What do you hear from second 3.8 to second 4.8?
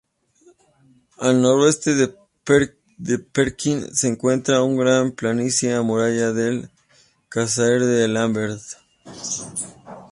se encuentra la